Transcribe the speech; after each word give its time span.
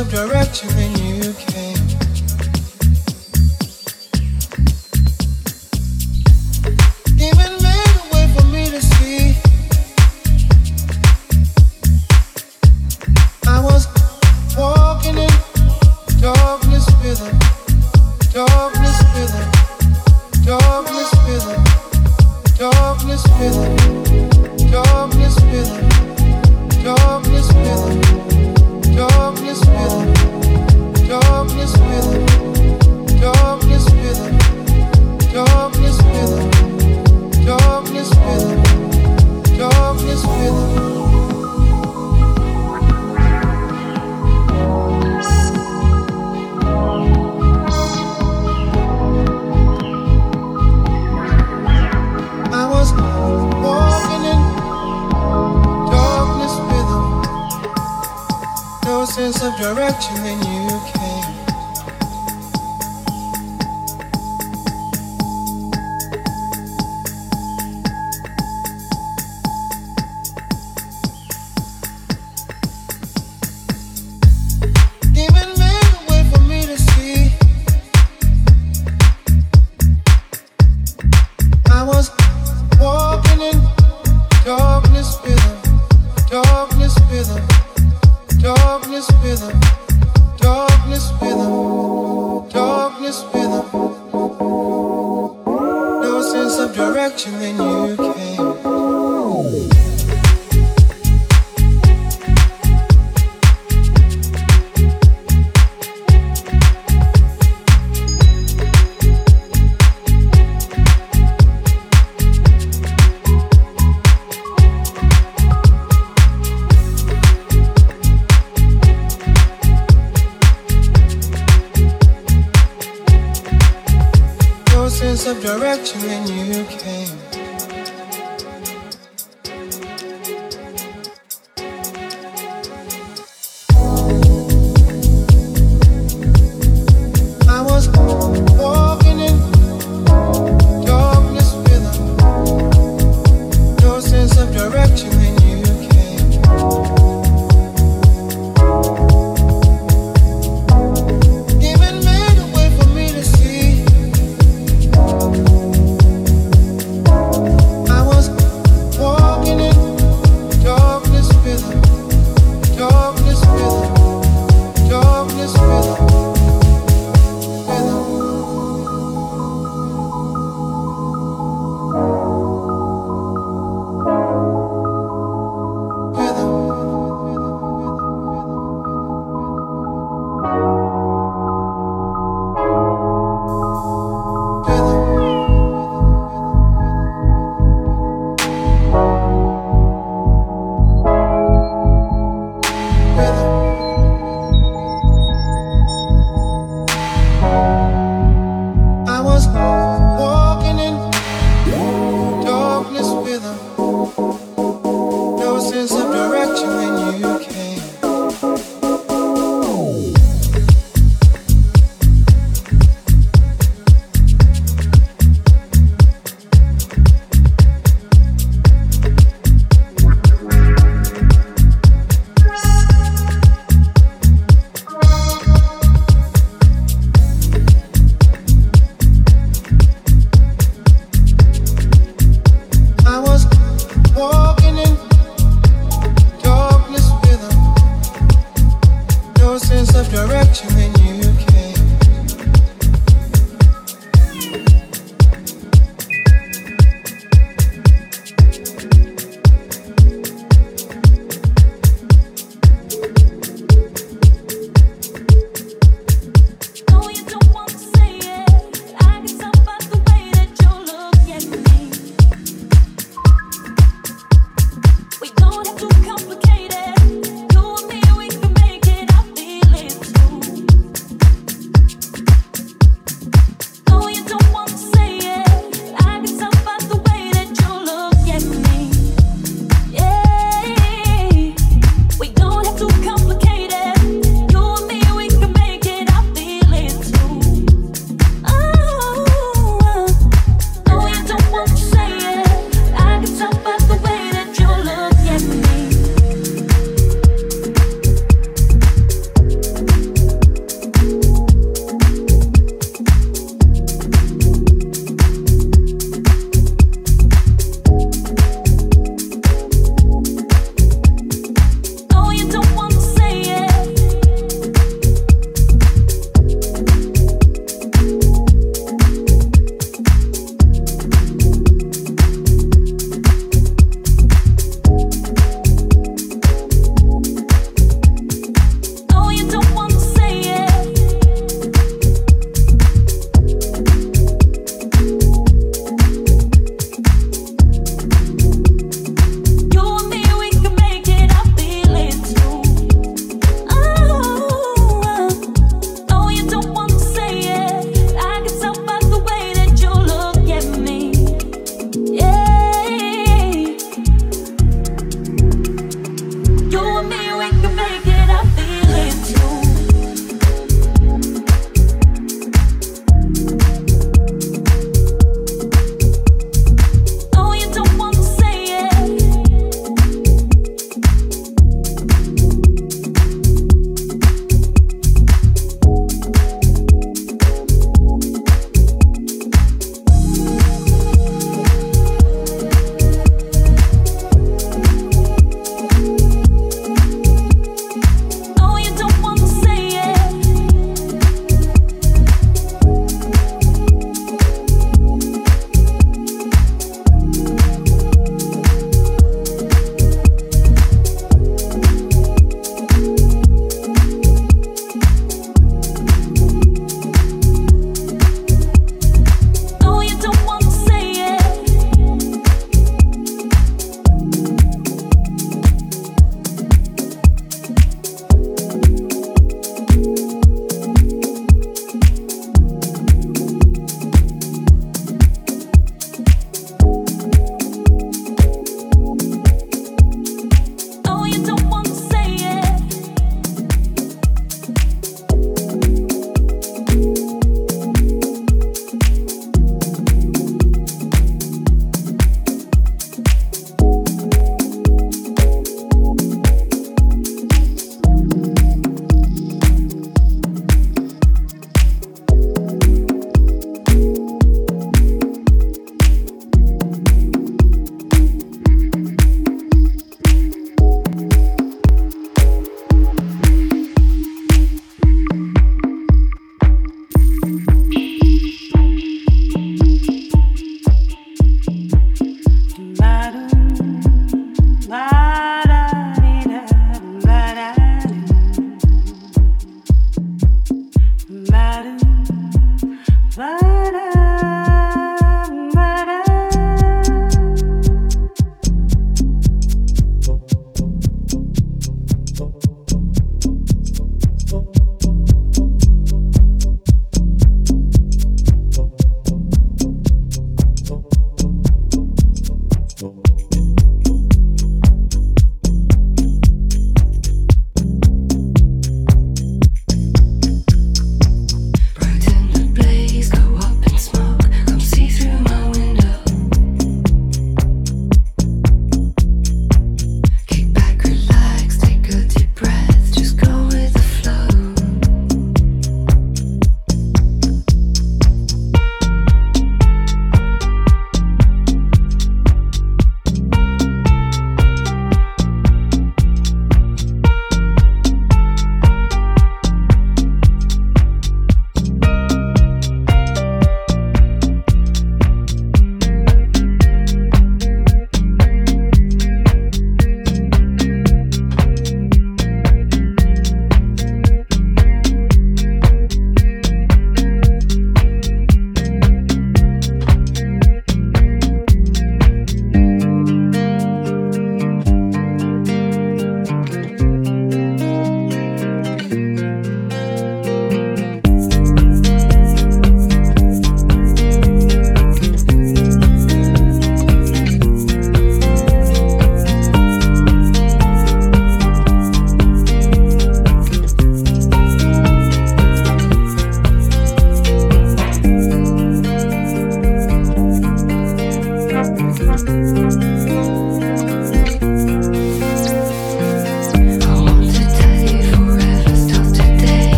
of 0.00 0.10
direction 0.10 0.49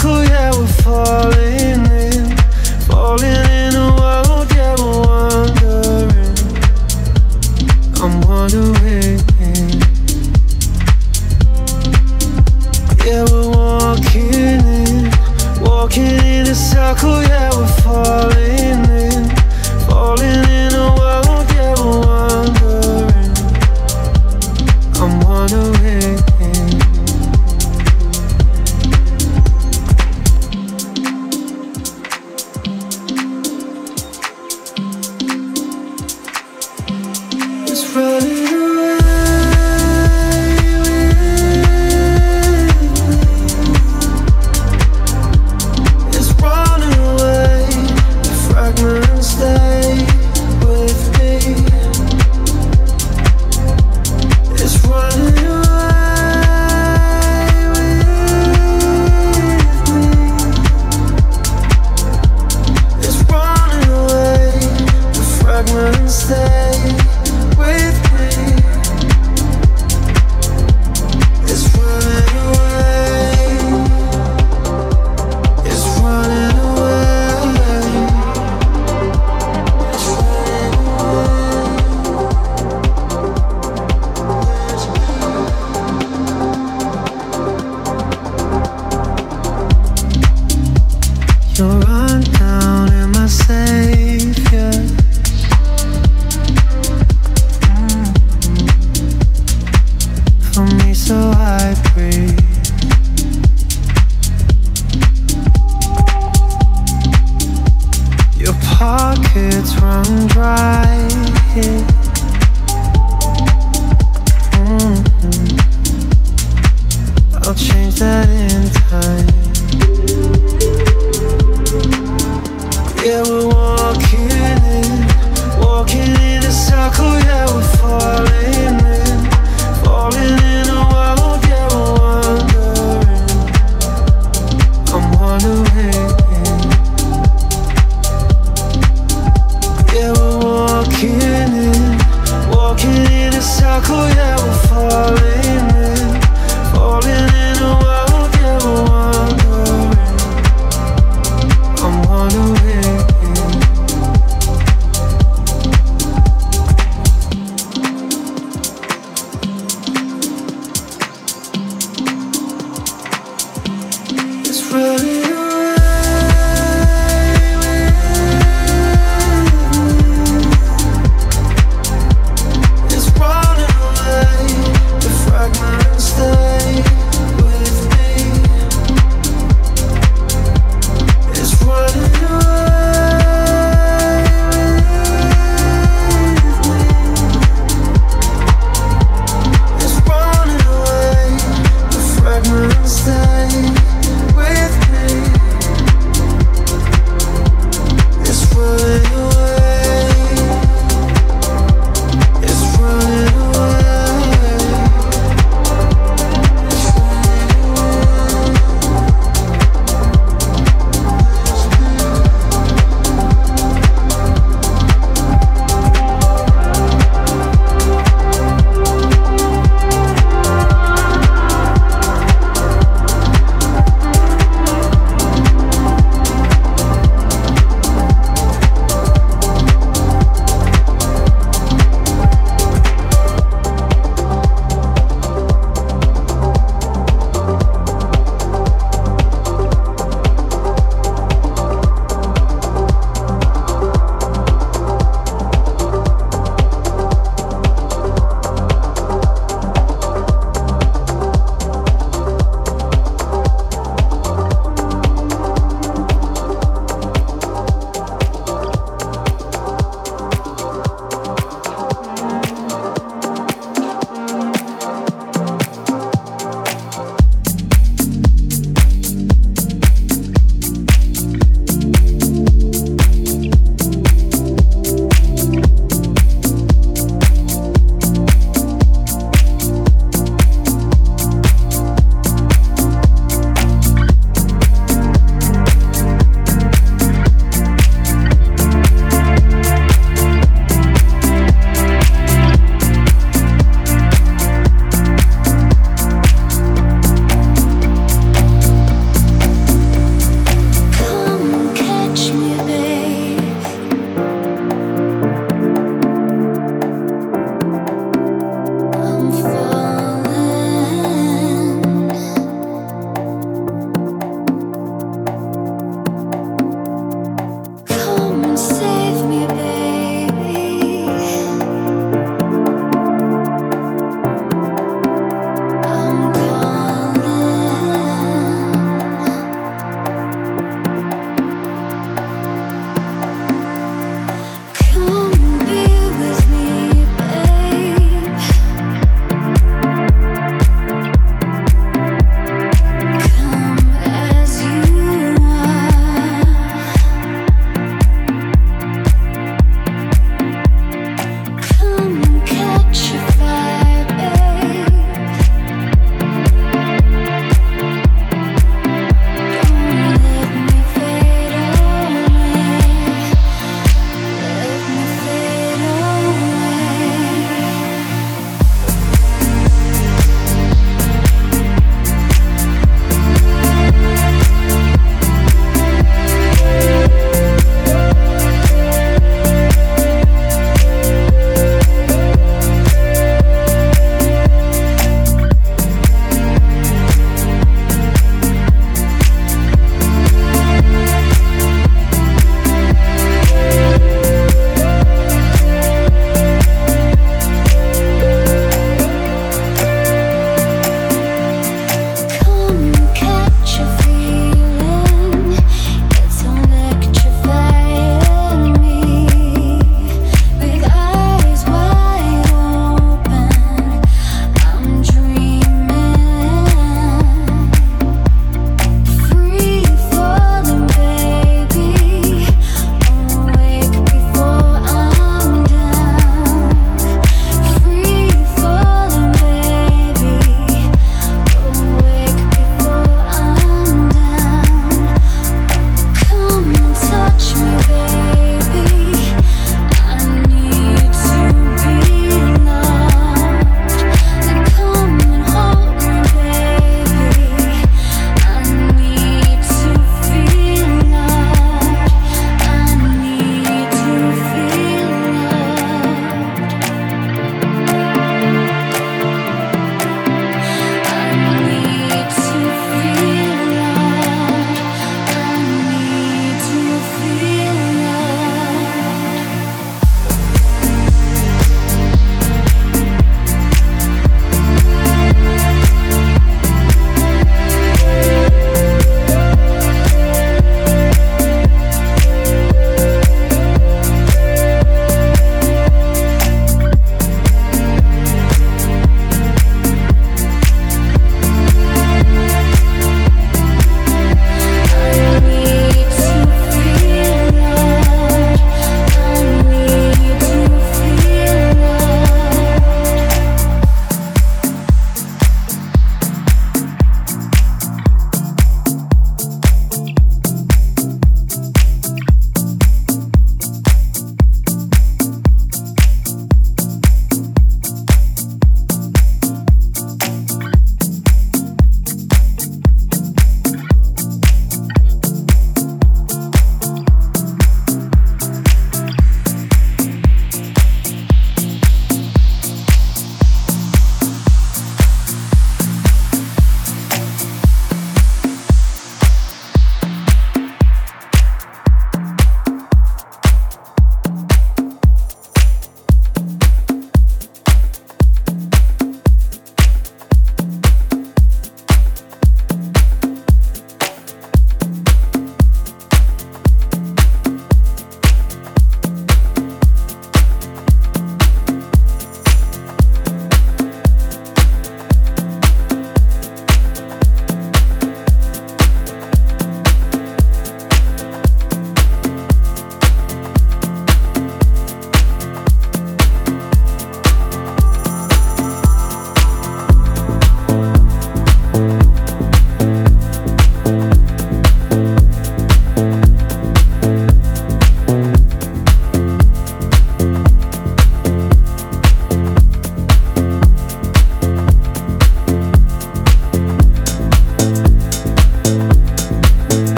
cool, 0.00 0.24
yeah. 0.24 0.49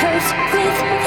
curse 0.00 0.32
with 0.52 0.97